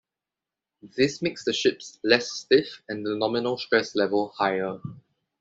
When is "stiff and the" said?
2.33-3.13